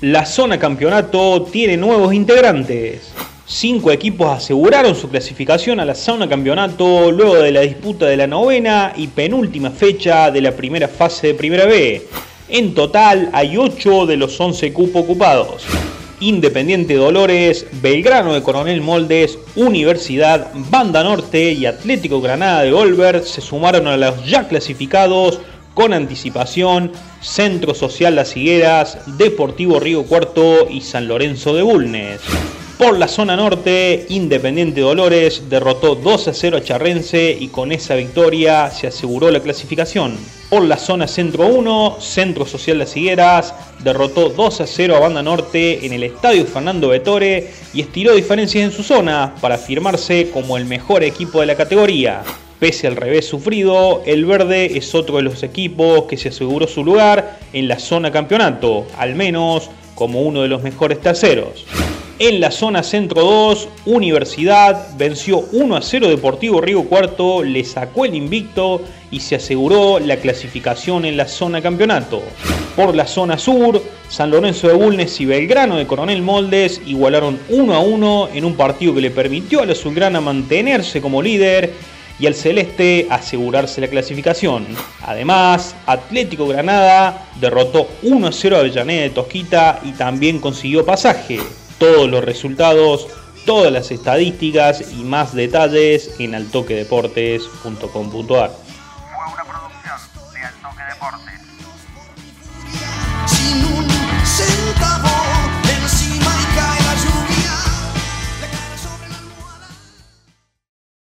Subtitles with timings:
[0.00, 3.12] La zona campeonato tiene nuevos integrantes.
[3.44, 8.28] Cinco equipos aseguraron su clasificación a la zona campeonato luego de la disputa de la
[8.28, 12.06] novena y penúltima fecha de la primera fase de Primera B.
[12.48, 15.64] En total hay 8 de los 11 cupos ocupados.
[16.20, 23.40] Independiente Dolores, Belgrano de Coronel Moldes, Universidad, Banda Norte y Atlético Granada de Olver se
[23.40, 25.40] sumaron a los ya clasificados
[25.78, 32.20] con anticipación Centro Social Las Higueras, Deportivo Río Cuarto y San Lorenzo de Bulnes.
[32.76, 37.94] Por la zona norte, Independiente Dolores derrotó 2 a 0 a Charrense y con esa
[37.94, 40.16] victoria se aseguró la clasificación.
[40.50, 43.54] Por la zona centro 1, Centro Social Las Higueras
[43.84, 48.64] derrotó 2 a 0 a Banda Norte en el Estadio Fernando Betore y estiró diferencias
[48.64, 52.24] en su zona para afirmarse como el mejor equipo de la categoría.
[52.58, 56.84] Pese al revés sufrido, el verde es otro de los equipos que se aseguró su
[56.84, 61.64] lugar en la zona campeonato, al menos como uno de los mejores terceros.
[62.18, 68.06] En la zona centro 2, Universidad venció 1 a 0 Deportivo Río Cuarto, le sacó
[68.06, 68.82] el invicto
[69.12, 72.20] y se aseguró la clasificación en la zona campeonato.
[72.74, 77.72] Por la zona sur, San Lorenzo de Bulnes y Belgrano de Coronel Moldes igualaron 1
[77.72, 81.72] a 1 en un partido que le permitió a la Azulgrana mantenerse como líder
[82.18, 84.66] y al celeste asegurarse la clasificación.
[85.02, 91.38] Además, Atlético Granada derrotó 1-0 a Avellaneda de Tosquita y también consiguió pasaje.
[91.78, 93.06] Todos los resultados,
[93.46, 97.78] todas las estadísticas y más detalles en altoquedeportes.com.ar.
[97.78, 97.86] Fue
[99.32, 99.96] una producción
[100.34, 100.82] de Altoque